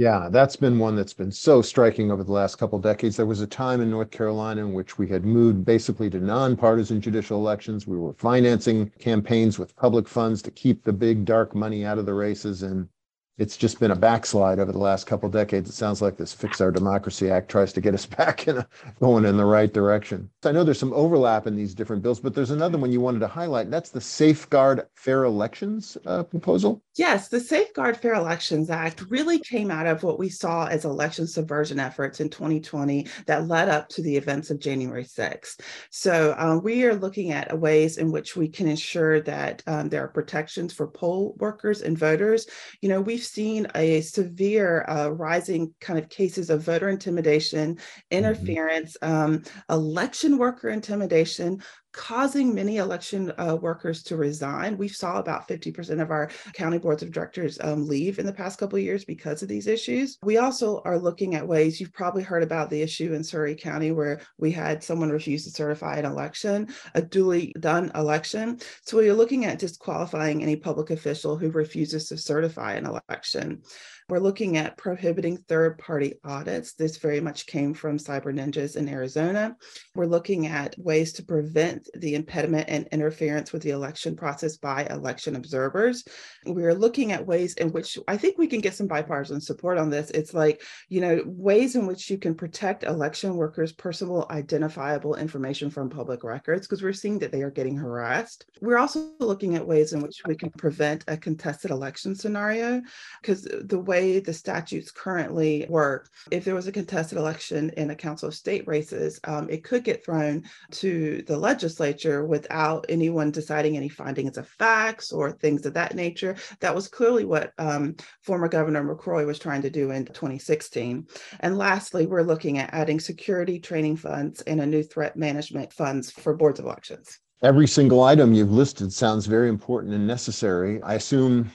Yeah, 0.00 0.30
that's 0.30 0.56
been 0.56 0.78
one 0.78 0.96
that's 0.96 1.12
been 1.12 1.30
so 1.30 1.60
striking 1.60 2.10
over 2.10 2.24
the 2.24 2.32
last 2.32 2.56
couple 2.56 2.78
decades. 2.78 3.18
There 3.18 3.26
was 3.26 3.42
a 3.42 3.46
time 3.46 3.82
in 3.82 3.90
North 3.90 4.10
Carolina 4.10 4.62
in 4.62 4.72
which 4.72 4.96
we 4.96 5.06
had 5.06 5.26
moved 5.26 5.66
basically 5.66 6.08
to 6.08 6.18
nonpartisan 6.18 7.02
judicial 7.02 7.36
elections. 7.36 7.86
We 7.86 7.98
were 7.98 8.14
financing 8.14 8.88
campaigns 8.98 9.58
with 9.58 9.76
public 9.76 10.08
funds 10.08 10.40
to 10.40 10.50
keep 10.50 10.84
the 10.84 10.92
big 10.94 11.26
dark 11.26 11.54
money 11.54 11.84
out 11.84 11.98
of 11.98 12.06
the 12.06 12.14
races. 12.14 12.62
And 12.62 12.88
it's 13.36 13.58
just 13.58 13.78
been 13.78 13.90
a 13.90 13.94
backslide 13.96 14.58
over 14.58 14.72
the 14.72 14.78
last 14.78 15.06
couple 15.06 15.28
decades. 15.28 15.68
It 15.68 15.74
sounds 15.74 16.00
like 16.00 16.16
this 16.16 16.32
Fix 16.32 16.62
Our 16.62 16.70
Democracy 16.70 17.30
Act 17.30 17.50
tries 17.50 17.74
to 17.74 17.82
get 17.82 17.92
us 17.92 18.06
back 18.20 18.48
in 18.48 18.56
a, 18.56 18.68
going 19.00 19.26
in 19.26 19.36
the 19.36 19.44
right 19.44 19.70
direction. 19.70 20.30
I 20.46 20.52
know 20.52 20.64
there's 20.64 20.78
some 20.78 20.94
overlap 20.94 21.46
in 21.46 21.56
these 21.56 21.74
different 21.74 22.02
bills, 22.02 22.20
but 22.20 22.34
there's 22.34 22.52
another 22.52 22.78
one 22.78 22.90
you 22.90 23.02
wanted 23.02 23.20
to 23.20 23.28
highlight. 23.28 23.70
That's 23.70 23.90
the 23.90 24.00
Safeguard 24.00 24.86
Fair 24.94 25.24
Elections 25.24 25.98
uh, 26.06 26.22
proposal. 26.22 26.82
Yes, 27.00 27.28
the 27.28 27.40
Safeguard 27.40 27.96
Fair 27.96 28.12
Elections 28.12 28.68
Act 28.68 29.06
really 29.08 29.38
came 29.38 29.70
out 29.70 29.86
of 29.86 30.02
what 30.02 30.18
we 30.18 30.28
saw 30.28 30.66
as 30.66 30.84
election 30.84 31.26
subversion 31.26 31.80
efforts 31.80 32.20
in 32.20 32.28
2020 32.28 33.06
that 33.24 33.48
led 33.48 33.70
up 33.70 33.88
to 33.88 34.02
the 34.02 34.14
events 34.14 34.50
of 34.50 34.58
January 34.58 35.04
6th. 35.04 35.62
So 35.88 36.34
um, 36.36 36.62
we 36.62 36.84
are 36.84 36.94
looking 36.94 37.32
at 37.32 37.58
ways 37.58 37.96
in 37.96 38.12
which 38.12 38.36
we 38.36 38.48
can 38.48 38.68
ensure 38.68 39.22
that 39.22 39.62
um, 39.66 39.88
there 39.88 40.04
are 40.04 40.08
protections 40.08 40.74
for 40.74 40.88
poll 40.88 41.36
workers 41.38 41.80
and 41.80 41.96
voters. 41.96 42.46
You 42.82 42.90
know, 42.90 43.00
we've 43.00 43.24
seen 43.24 43.66
a 43.74 44.02
severe 44.02 44.84
uh, 44.86 45.08
rising 45.08 45.72
kind 45.80 45.98
of 45.98 46.10
cases 46.10 46.50
of 46.50 46.64
voter 46.64 46.90
intimidation, 46.90 47.76
mm-hmm. 47.76 48.00
interference, 48.10 48.98
mm-hmm. 49.02 49.14
um, 49.14 49.42
election 49.70 50.36
worker 50.36 50.68
intimidation, 50.68 51.62
causing 51.92 52.54
many 52.54 52.76
election 52.76 53.32
uh, 53.38 53.56
workers 53.60 54.02
to 54.04 54.16
resign. 54.16 54.76
We 54.76 54.88
saw 54.88 55.18
about 55.18 55.48
50% 55.48 56.00
of 56.00 56.10
our 56.10 56.30
county 56.54 56.78
boards 56.78 57.02
of 57.02 57.12
directors 57.12 57.58
um, 57.62 57.86
leave 57.86 58.18
in 58.18 58.26
the 58.26 58.32
past 58.32 58.58
couple 58.58 58.78
years 58.78 59.04
because 59.04 59.42
of 59.42 59.48
these 59.48 59.66
issues. 59.66 60.18
We 60.22 60.38
also 60.38 60.82
are 60.84 60.98
looking 60.98 61.34
at 61.34 61.46
ways, 61.46 61.80
you've 61.80 61.92
probably 61.92 62.22
heard 62.22 62.42
about 62.42 62.70
the 62.70 62.82
issue 62.82 63.14
in 63.14 63.24
Surry 63.24 63.54
County 63.54 63.92
where 63.92 64.20
we 64.38 64.50
had 64.50 64.82
someone 64.82 65.10
refuse 65.10 65.44
to 65.44 65.50
certify 65.50 65.96
an 65.96 66.04
election, 66.04 66.68
a 66.94 67.02
duly 67.02 67.52
done 67.60 67.90
election. 67.94 68.60
So 68.84 68.98
we 68.98 69.08
are 69.08 69.14
looking 69.14 69.44
at 69.44 69.58
disqualifying 69.58 70.42
any 70.42 70.56
public 70.56 70.90
official 70.90 71.36
who 71.36 71.50
refuses 71.50 72.08
to 72.08 72.16
certify 72.16 72.74
an 72.74 72.86
election. 72.86 73.62
We're 74.10 74.18
looking 74.18 74.56
at 74.56 74.76
prohibiting 74.76 75.36
third 75.36 75.78
party 75.78 76.14
audits. 76.24 76.72
This 76.72 76.96
very 76.96 77.20
much 77.20 77.46
came 77.46 77.72
from 77.72 77.96
Cyber 77.96 78.34
Ninjas 78.34 78.74
in 78.74 78.88
Arizona. 78.88 79.56
We're 79.94 80.06
looking 80.06 80.48
at 80.48 80.76
ways 80.76 81.12
to 81.12 81.22
prevent 81.22 81.88
the 81.94 82.16
impediment 82.16 82.64
and 82.68 82.88
interference 82.88 83.52
with 83.52 83.62
the 83.62 83.70
election 83.70 84.16
process 84.16 84.56
by 84.56 84.84
election 84.90 85.36
observers. 85.36 86.02
We're 86.44 86.74
looking 86.74 87.12
at 87.12 87.24
ways 87.24 87.54
in 87.54 87.70
which 87.70 87.98
I 88.08 88.16
think 88.16 88.36
we 88.36 88.48
can 88.48 88.60
get 88.60 88.74
some 88.74 88.88
bipartisan 88.88 89.40
support 89.40 89.78
on 89.78 89.90
this. 89.90 90.10
It's 90.10 90.34
like, 90.34 90.60
you 90.88 91.00
know, 91.00 91.22
ways 91.24 91.76
in 91.76 91.86
which 91.86 92.10
you 92.10 92.18
can 92.18 92.34
protect 92.34 92.82
election 92.82 93.36
workers' 93.36 93.72
personal 93.72 94.26
identifiable 94.30 95.14
information 95.14 95.70
from 95.70 95.88
public 95.88 96.24
records 96.24 96.66
because 96.66 96.82
we're 96.82 96.92
seeing 96.92 97.20
that 97.20 97.30
they 97.30 97.42
are 97.42 97.50
getting 97.50 97.76
harassed. 97.76 98.46
We're 98.60 98.78
also 98.78 99.12
looking 99.20 99.54
at 99.54 99.64
ways 99.64 99.92
in 99.92 100.02
which 100.02 100.20
we 100.26 100.34
can 100.34 100.50
prevent 100.50 101.04
a 101.06 101.16
contested 101.16 101.70
election 101.70 102.16
scenario 102.16 102.82
because 103.22 103.42
the 103.42 103.78
way 103.78 103.99
way 104.00 104.18
the 104.20 104.32
statutes 104.32 104.90
currently 104.90 105.66
work, 105.68 106.08
if 106.30 106.44
there 106.44 106.54
was 106.54 106.66
a 106.66 106.72
contested 106.72 107.18
election 107.18 107.70
in 107.76 107.90
a 107.90 107.94
council 107.94 108.28
of 108.28 108.34
state 108.34 108.66
races, 108.66 109.20
um, 109.24 109.48
it 109.50 109.62
could 109.62 109.84
get 109.84 110.04
thrown 110.04 110.42
to 110.70 111.22
the 111.26 111.36
legislature 111.36 112.24
without 112.24 112.86
anyone 112.88 113.30
deciding 113.30 113.76
any 113.76 113.88
findings 113.88 114.38
of 114.38 114.48
facts 114.48 115.12
or 115.12 115.32
things 115.32 115.66
of 115.66 115.74
that 115.74 115.94
nature. 115.94 116.36
That 116.60 116.74
was 116.74 116.88
clearly 116.88 117.24
what 117.24 117.52
um, 117.58 117.96
former 118.22 118.48
Governor 118.48 118.82
McCrory 118.82 119.26
was 119.26 119.38
trying 119.38 119.62
to 119.62 119.70
do 119.70 119.90
in 119.90 120.06
2016. 120.06 121.06
And 121.40 121.58
lastly, 121.58 122.06
we're 122.06 122.22
looking 122.22 122.58
at 122.58 122.72
adding 122.72 123.00
security 123.00 123.60
training 123.60 123.96
funds 123.96 124.40
and 124.42 124.60
a 124.60 124.66
new 124.66 124.82
threat 124.82 125.16
management 125.16 125.72
funds 125.72 126.10
for 126.10 126.34
boards 126.34 126.58
of 126.58 126.64
elections. 126.64 127.18
Every 127.42 127.66
single 127.66 128.02
item 128.02 128.34
you've 128.34 128.52
listed 128.52 128.92
sounds 128.92 129.24
very 129.24 129.48
important 129.48 129.94
and 129.94 130.06
necessary. 130.06 130.82
I 130.82 130.94
assume 130.94 131.50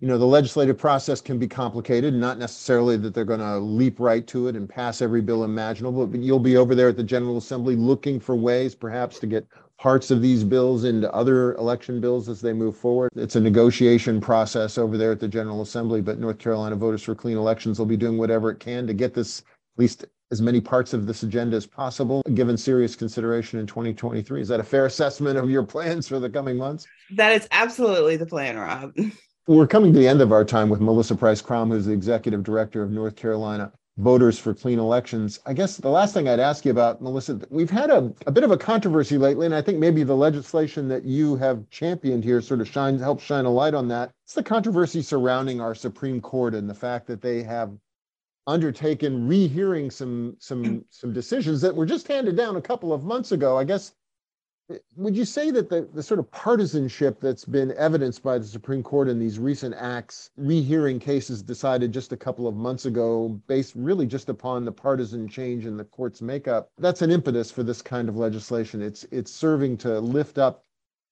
you 0.00 0.06
know 0.06 0.18
the 0.18 0.26
legislative 0.26 0.76
process 0.76 1.20
can 1.20 1.38
be 1.38 1.48
complicated 1.48 2.12
not 2.12 2.38
necessarily 2.38 2.96
that 2.96 3.14
they're 3.14 3.24
going 3.24 3.40
to 3.40 3.58
leap 3.58 3.98
right 3.98 4.26
to 4.26 4.48
it 4.48 4.56
and 4.56 4.68
pass 4.68 5.00
every 5.00 5.22
bill 5.22 5.44
imaginable 5.44 6.06
but 6.06 6.20
you'll 6.20 6.38
be 6.38 6.56
over 6.56 6.74
there 6.74 6.88
at 6.88 6.96
the 6.96 7.02
general 7.02 7.38
assembly 7.38 7.76
looking 7.76 8.20
for 8.20 8.36
ways 8.36 8.74
perhaps 8.74 9.18
to 9.18 9.26
get 9.26 9.46
parts 9.78 10.10
of 10.10 10.22
these 10.22 10.44
bills 10.44 10.84
into 10.84 11.12
other 11.12 11.54
election 11.54 12.00
bills 12.00 12.28
as 12.28 12.40
they 12.40 12.52
move 12.52 12.76
forward 12.76 13.10
it's 13.16 13.36
a 13.36 13.40
negotiation 13.40 14.20
process 14.20 14.76
over 14.76 14.98
there 14.98 15.12
at 15.12 15.20
the 15.20 15.28
general 15.28 15.62
assembly 15.62 16.02
but 16.02 16.18
north 16.18 16.38
carolina 16.38 16.76
voters 16.76 17.02
for 17.02 17.14
clean 17.14 17.36
elections 17.36 17.78
will 17.78 17.86
be 17.86 17.96
doing 17.96 18.18
whatever 18.18 18.50
it 18.50 18.60
can 18.60 18.86
to 18.86 18.92
get 18.92 19.14
this 19.14 19.40
at 19.40 19.80
least 19.80 20.04
as 20.32 20.42
many 20.42 20.60
parts 20.60 20.92
of 20.92 21.06
this 21.06 21.22
agenda 21.22 21.56
as 21.56 21.66
possible, 21.66 22.20
given 22.34 22.56
serious 22.56 22.96
consideration 22.96 23.60
in 23.60 23.66
2023. 23.66 24.40
Is 24.40 24.48
that 24.48 24.58
a 24.58 24.64
fair 24.64 24.86
assessment 24.86 25.38
of 25.38 25.48
your 25.48 25.62
plans 25.62 26.08
for 26.08 26.18
the 26.18 26.28
coming 26.28 26.56
months? 26.56 26.84
That 27.14 27.30
is 27.30 27.46
absolutely 27.52 28.16
the 28.16 28.26
plan, 28.26 28.56
Rob. 28.56 28.92
We're 29.48 29.68
coming 29.68 29.92
to 29.92 29.98
the 30.00 30.08
end 30.08 30.20
of 30.20 30.32
our 30.32 30.44
time 30.44 30.68
with 30.68 30.80
Melissa 30.80 31.14
Price 31.14 31.40
Kromm, 31.40 31.70
who's 31.70 31.86
the 31.86 31.92
executive 31.92 32.42
director 32.42 32.82
of 32.82 32.90
North 32.90 33.14
Carolina 33.14 33.70
Voters 33.96 34.40
for 34.40 34.52
Clean 34.52 34.80
Elections. 34.80 35.38
I 35.46 35.52
guess 35.52 35.76
the 35.76 35.88
last 35.88 36.14
thing 36.14 36.28
I'd 36.28 36.40
ask 36.40 36.64
you 36.64 36.72
about, 36.72 37.00
Melissa, 37.00 37.38
we've 37.48 37.70
had 37.70 37.88
a, 37.88 38.12
a 38.26 38.32
bit 38.32 38.42
of 38.42 38.50
a 38.50 38.58
controversy 38.58 39.16
lately, 39.18 39.46
and 39.46 39.54
I 39.54 39.62
think 39.62 39.78
maybe 39.78 40.02
the 40.02 40.16
legislation 40.16 40.88
that 40.88 41.04
you 41.04 41.36
have 41.36 41.70
championed 41.70 42.24
here 42.24 42.40
sort 42.40 42.60
of 42.60 42.66
shines 42.66 43.00
helps 43.00 43.22
shine 43.22 43.44
a 43.44 43.50
light 43.50 43.72
on 43.72 43.86
that. 43.86 44.10
It's 44.24 44.34
the 44.34 44.42
controversy 44.42 45.00
surrounding 45.00 45.60
our 45.60 45.76
Supreme 45.76 46.20
Court 46.20 46.52
and 46.52 46.68
the 46.68 46.74
fact 46.74 47.06
that 47.06 47.22
they 47.22 47.44
have 47.44 47.70
undertaken 48.48 49.28
rehearing 49.28 49.92
some 49.92 50.36
some 50.40 50.84
some 50.90 51.12
decisions 51.12 51.60
that 51.60 51.74
were 51.74 51.86
just 51.86 52.08
handed 52.08 52.36
down 52.36 52.56
a 52.56 52.60
couple 52.60 52.92
of 52.92 53.04
months 53.04 53.30
ago. 53.30 53.56
I 53.56 53.62
guess 53.62 53.92
would 54.96 55.16
you 55.16 55.24
say 55.24 55.50
that 55.50 55.68
the, 55.68 55.88
the 55.92 56.02
sort 56.02 56.18
of 56.18 56.30
partisanship 56.30 57.20
that's 57.20 57.44
been 57.44 57.72
evidenced 57.76 58.22
by 58.22 58.38
the 58.38 58.44
Supreme 58.44 58.82
Court 58.82 59.08
in 59.08 59.18
these 59.18 59.38
recent 59.38 59.74
acts, 59.78 60.30
rehearing 60.36 60.98
cases 60.98 61.42
decided 61.42 61.92
just 61.92 62.12
a 62.12 62.16
couple 62.16 62.48
of 62.48 62.56
months 62.56 62.86
ago, 62.86 63.40
based 63.46 63.74
really 63.76 64.06
just 64.06 64.28
upon 64.28 64.64
the 64.64 64.72
partisan 64.72 65.28
change 65.28 65.66
in 65.66 65.76
the 65.76 65.84
court's 65.84 66.20
makeup, 66.20 66.70
that's 66.78 67.02
an 67.02 67.10
impetus 67.10 67.50
for 67.50 67.62
this 67.62 67.80
kind 67.80 68.08
of 68.08 68.16
legislation. 68.16 68.82
It's 68.82 69.04
it's 69.12 69.30
serving 69.30 69.76
to 69.78 70.00
lift 70.00 70.38
up 70.38 70.64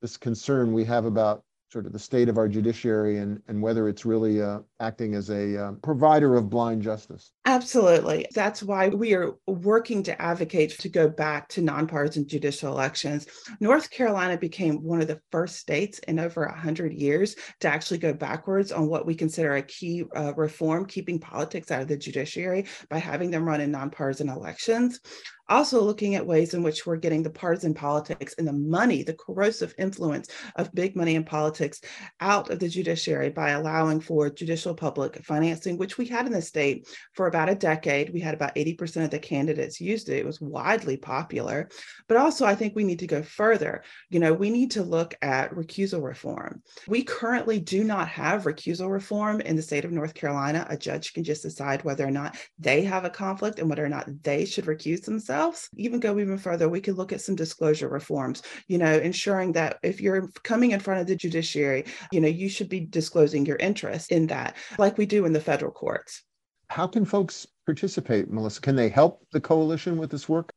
this 0.03 0.17
concern 0.17 0.73
we 0.73 0.85
have 0.85 1.05
about 1.05 1.45
sort 1.71 1.87
of 1.87 1.93
the 1.93 1.99
state 1.99 2.29
of 2.29 2.39
our 2.39 2.49
judiciary 2.49 3.19
and, 3.19 3.43
and 3.49 3.61
whether 3.61 3.89
it's 3.89 4.05
really 4.05 4.41
uh, 4.41 4.61
acting 4.85 5.15
as 5.15 5.31
a 5.31 5.57
uh, 5.57 5.73
provider 5.83 6.37
of 6.37 6.51
blind 6.51 6.83
justice. 6.83 7.33
Absolutely. 7.47 8.27
That's 8.35 8.63
why 8.63 8.89
we 8.89 9.15
are 9.15 9.33
working 9.47 10.03
to 10.05 10.21
advocate 10.21 10.79
to 10.79 10.89
go 10.89 11.09
back 11.09 11.49
to 11.51 11.63
nonpartisan 11.63 12.29
judicial 12.29 12.71
elections. 12.73 13.27
North 13.61 13.91
Carolina 13.91 14.37
became 14.37 14.83
one 14.83 15.01
of 15.01 15.09
the 15.09 15.21
first 15.33 15.57
states 15.57 15.99
in 16.01 16.19
over 16.19 16.47
100 16.47 16.93
years 16.93 17.37
to 17.61 17.69
actually 17.69 17.99
go 17.99 18.13
backwards 18.13 18.73
on 18.73 18.89
what 18.89 19.07
we 19.07 19.15
consider 19.15 19.55
a 19.55 19.63
key 19.63 20.05
uh, 20.15 20.35
reform, 20.37 20.85
keeping 20.87 21.19
politics 21.19 21.71
out 21.71 21.83
of 21.83 21.89
the 21.89 21.97
judiciary 21.97 22.67
by 22.91 22.99
having 22.99 23.31
them 23.31 23.47
run 23.47 23.61
in 23.61 23.71
nonpartisan 23.71 24.29
elections 24.29 25.01
also 25.49 25.81
looking 25.83 26.15
at 26.15 26.27
ways 26.27 26.55
in 26.55 26.63
which 26.63 26.87
we're 26.87 26.97
getting 26.97 27.23
the 27.23 27.31
partisan 27.31 27.75
politics 27.75 28.35
and 28.39 28.47
the 28.47 28.53
money, 28.53 29.03
the 29.03 29.15
corrosive 29.15 29.75
influence 29.79 30.29
of 30.57 30.75
big 30.75 30.97
money 30.97 31.15
in 31.15 31.25
politics 31.25 31.81
out 32.21 32.51
of 32.51 32.59
the 32.59 32.69
judiciary 32.69 33.31
by 33.31 33.51
allowing 33.51 34.01
for 34.01 34.31
judicial 34.31 34.74
public 34.75 35.25
financing, 35.25 35.77
which 35.77 35.99
we 35.99 36.07
had 36.07 36.27
in 36.27 36.33
the 36.33 36.43
state 36.43 36.89
for 37.15 37.27
about 37.27 37.49
a 37.49 37.55
decade. 37.55 38.13
We 38.13 38.21
had 38.21 38.35
about 38.35 38.55
80% 38.55 39.05
of 39.05 39.11
the 39.11 39.19
candidates 39.19 39.81
used 39.81 40.09
it. 40.09 40.19
It 40.19 40.27
was 40.27 40.41
widely 40.41 40.97
popular. 40.97 41.69
But 42.09 42.17
also, 42.17 42.45
I 42.45 42.55
think 42.55 42.75
we 42.75 42.85
need 42.85 42.99
to 43.01 43.07
go 43.07 43.23
further. 43.23 43.83
You 44.11 44.21
know, 44.21 44.33
we 44.33 44.51
need 44.51 44.73
to 44.73 44.83
look 44.83 45.15
at 45.23 45.53
recusal 45.53 46.03
reform. 46.03 46.63
We 46.89 47.03
currently 47.03 47.61
do 47.61 47.85
not 47.85 48.09
have 48.09 48.45
recusal 48.45 48.91
reform 48.91 49.41
in 49.41 49.57
the 49.57 49.63
state 49.63 49.85
of 49.85 49.93
North 49.93 50.15
Carolina. 50.15 50.67
A 50.69 50.77
judge 50.77 51.13
can 51.15 51.25
just 51.25 51.43
decide 51.43 51.85
whether 51.85 52.07
or 52.07 52.11
not 52.11 52.37
they 52.59 52.83
have 52.83 53.05
a 53.05 53.11
conflict 53.11 53.59
and 53.59 53.69
whether 53.69 53.85
or 53.85 53.89
not 53.89 54.09
they 54.23 54.45
should 54.45 54.67
recuse 54.67 55.05
themselves. 55.05 55.69
Even 55.77 56.01
go 56.01 56.19
even 56.19 56.39
further, 56.39 56.69
we 56.69 56.81
could 56.81 56.97
look 56.97 57.13
at 57.13 57.21
some 57.21 57.35
disclosure 57.35 57.89
reforms, 57.89 58.43
you 58.69 58.79
know, 58.79 58.93
ensuring 58.93 59.53
that 59.53 59.79
if 59.83 60.01
you're 60.01 60.29
coming 60.43 60.73
in 60.73 60.81
front 60.81 61.01
of 61.01 61.07
the 61.07 61.17
judiciary, 61.17 61.85
you 62.13 62.21
know, 62.21 62.29
you 62.29 62.49
should 62.49 62.69
be 62.69 62.81
disclosing 62.81 63.47
your 63.47 63.57
interest 63.57 64.13
in 64.13 64.27
that, 64.27 64.54
like 64.79 64.99
we 64.99 65.07
do 65.07 65.25
in 65.27 65.33
the 65.33 65.41
federal 65.41 65.73
courts. 65.73 66.23
How 66.69 66.87
can 66.87 67.05
folks 67.05 67.47
participate, 67.67 68.31
Melissa? 68.31 68.61
Can 68.61 68.77
they 68.77 68.89
help 68.89 69.27
the 69.33 69.41
coalition 69.41 69.97
with 69.97 70.11
this 70.11 70.29
work? 70.29 70.53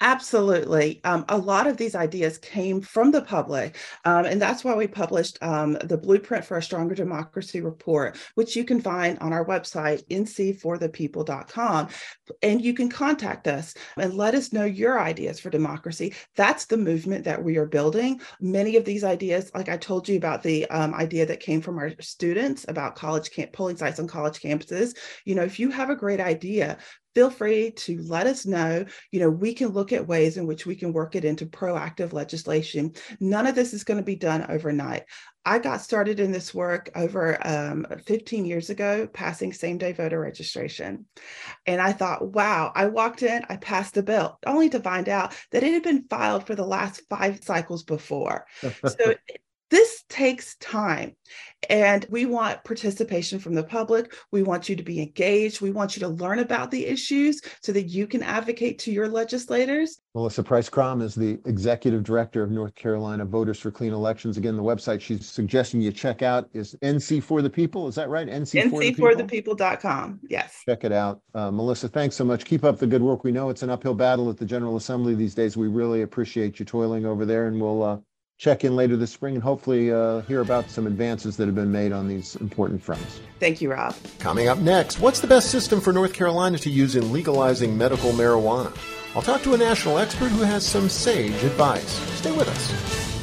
Absolutely. 0.00 1.00
Um, 1.04 1.24
a 1.28 1.38
lot 1.38 1.66
of 1.66 1.76
these 1.76 1.94
ideas 1.94 2.38
came 2.38 2.80
from 2.80 3.10
the 3.10 3.22
public. 3.22 3.76
Um, 4.04 4.24
and 4.24 4.40
that's 4.40 4.64
why 4.64 4.74
we 4.74 4.86
published 4.86 5.38
um, 5.42 5.78
the 5.84 5.96
Blueprint 5.96 6.44
for 6.44 6.56
a 6.56 6.62
Stronger 6.62 6.94
Democracy 6.94 7.60
report, 7.60 8.16
which 8.34 8.56
you 8.56 8.64
can 8.64 8.80
find 8.80 9.18
on 9.20 9.32
our 9.32 9.44
website, 9.44 10.06
nc4thepeople.com. 10.08 11.88
And 12.42 12.64
you 12.64 12.74
can 12.74 12.88
contact 12.88 13.48
us 13.48 13.74
and 13.96 14.14
let 14.14 14.34
us 14.34 14.52
know 14.52 14.64
your 14.64 15.00
ideas 15.00 15.40
for 15.40 15.50
democracy. 15.50 16.14
That's 16.36 16.66
the 16.66 16.76
movement 16.76 17.24
that 17.24 17.42
we 17.42 17.56
are 17.56 17.66
building. 17.66 18.20
Many 18.40 18.76
of 18.76 18.84
these 18.84 19.04
ideas, 19.04 19.50
like 19.54 19.68
I 19.68 19.76
told 19.76 20.08
you 20.08 20.16
about 20.16 20.42
the 20.42 20.68
um, 20.70 20.94
idea 20.94 21.26
that 21.26 21.40
came 21.40 21.60
from 21.60 21.78
our 21.78 21.92
students 22.00 22.66
about 22.68 22.96
college 22.96 23.30
camp 23.30 23.52
polling 23.52 23.76
sites 23.76 24.00
on 24.00 24.06
college 24.06 24.40
campuses. 24.40 24.96
You 25.24 25.34
know, 25.34 25.42
if 25.44 25.58
you 25.58 25.70
have 25.70 25.90
a 25.90 25.96
great 25.96 26.20
idea, 26.20 26.78
feel 27.14 27.30
free 27.30 27.70
to 27.72 28.02
let 28.02 28.26
us 28.26 28.46
know. 28.46 28.84
You 29.10 29.20
know, 29.20 29.30
we 29.30 29.54
can 29.54 29.68
look 29.68 29.92
at 29.92 30.06
ways 30.06 30.36
in 30.36 30.46
which 30.46 30.66
we 30.66 30.74
can 30.74 30.92
work 30.92 31.14
it 31.14 31.24
into 31.24 31.46
proactive 31.46 32.12
legislation. 32.12 32.94
None 33.20 33.46
of 33.46 33.54
this 33.54 33.72
is 33.72 33.84
going 33.84 33.98
to 33.98 34.04
be 34.04 34.16
done 34.16 34.46
overnight. 34.48 35.04
I 35.46 35.58
got 35.58 35.82
started 35.82 36.20
in 36.20 36.32
this 36.32 36.54
work 36.54 36.90
over 36.94 37.38
um, 37.46 37.86
15 38.06 38.46
years 38.46 38.70
ago, 38.70 39.06
passing 39.06 39.52
same 39.52 39.76
day 39.76 39.92
voter 39.92 40.18
registration. 40.18 41.04
And 41.66 41.82
I 41.82 41.92
thought, 41.92 42.32
wow, 42.32 42.72
I 42.74 42.86
walked 42.86 43.22
in, 43.22 43.44
I 43.48 43.56
passed 43.56 43.94
the 43.94 44.02
bill, 44.02 44.38
only 44.46 44.70
to 44.70 44.80
find 44.80 45.08
out 45.08 45.34
that 45.50 45.62
it 45.62 45.72
had 45.72 45.82
been 45.82 46.06
filed 46.08 46.46
for 46.46 46.54
the 46.54 46.64
last 46.64 47.02
five 47.10 47.44
cycles 47.44 47.82
before. 47.82 48.46
so 48.62 49.14
this 50.08 50.16
takes 50.16 50.56
time. 50.56 51.16
And 51.70 52.06
we 52.10 52.26
want 52.26 52.62
participation 52.64 53.38
from 53.38 53.54
the 53.54 53.64
public. 53.64 54.14
We 54.30 54.42
want 54.42 54.68
you 54.68 54.76
to 54.76 54.82
be 54.82 55.00
engaged. 55.00 55.62
We 55.62 55.70
want 55.70 55.96
you 55.96 56.00
to 56.00 56.08
learn 56.08 56.40
about 56.40 56.70
the 56.70 56.84
issues 56.84 57.40
so 57.62 57.72
that 57.72 57.84
you 57.84 58.06
can 58.06 58.22
advocate 58.22 58.78
to 58.80 58.92
your 58.92 59.08
legislators. 59.08 59.98
Melissa 60.14 60.42
Price 60.42 60.68
Kromm 60.68 61.00
is 61.02 61.14
the 61.14 61.40
executive 61.46 62.04
director 62.04 62.42
of 62.42 62.50
North 62.50 62.74
Carolina 62.74 63.24
Voters 63.24 63.58
for 63.58 63.70
Clean 63.70 63.92
Elections. 63.92 64.36
Again, 64.36 64.56
the 64.56 64.62
website 64.62 65.00
she's 65.00 65.26
suggesting 65.26 65.80
you 65.80 65.90
check 65.90 66.22
out 66.22 66.48
is 66.52 66.76
NC 66.82 67.22
for 67.22 67.40
the 67.40 67.50
People. 67.50 67.88
Is 67.88 67.94
that 67.94 68.10
right? 68.10 68.28
NC, 68.28 68.70
NC 68.70 68.96
for 68.96 69.14
the 69.14 69.24
People.com. 69.24 70.20
Yes. 70.28 70.62
Check 70.68 70.84
it 70.84 70.92
out. 70.92 71.22
Uh, 71.34 71.50
Melissa, 71.50 71.88
thanks 71.88 72.14
so 72.14 72.24
much. 72.24 72.44
Keep 72.44 72.64
up 72.64 72.78
the 72.78 72.86
good 72.86 73.02
work. 73.02 73.24
We 73.24 73.32
know 73.32 73.48
it's 73.48 73.62
an 73.62 73.70
uphill 73.70 73.94
battle 73.94 74.28
at 74.28 74.36
the 74.36 74.44
General 74.44 74.76
Assembly 74.76 75.14
these 75.14 75.34
days. 75.34 75.56
We 75.56 75.68
really 75.68 76.02
appreciate 76.02 76.58
you 76.58 76.66
toiling 76.66 77.06
over 77.06 77.24
there, 77.24 77.46
and 77.48 77.60
we'll 77.60 77.82
uh, 77.82 77.98
check 78.44 78.62
in 78.62 78.76
later 78.76 78.94
this 78.94 79.10
spring 79.10 79.34
and 79.34 79.42
hopefully 79.42 79.90
uh, 79.90 80.20
hear 80.22 80.42
about 80.42 80.68
some 80.68 80.86
advances 80.86 81.38
that 81.38 81.46
have 81.46 81.54
been 81.54 81.72
made 81.72 81.92
on 81.92 82.06
these 82.06 82.36
important 82.36 82.82
fronts. 82.82 83.20
Thank 83.40 83.62
you, 83.62 83.72
Rob. 83.72 83.96
Coming 84.18 84.48
up 84.48 84.58
next, 84.58 85.00
what's 85.00 85.20
the 85.20 85.26
best 85.26 85.50
system 85.50 85.80
for 85.80 85.94
North 85.94 86.12
Carolina 86.12 86.58
to 86.58 86.68
use 86.68 86.94
in 86.94 87.10
legalizing 87.10 87.76
medical 87.78 88.12
marijuana? 88.12 88.76
I'll 89.16 89.22
talk 89.22 89.42
to 89.44 89.54
a 89.54 89.56
national 89.56 89.98
expert 89.98 90.28
who 90.28 90.42
has 90.42 90.66
some 90.66 90.90
sage 90.90 91.42
advice. 91.42 91.88
Stay 92.18 92.32
with 92.32 92.48
us. 92.48 93.13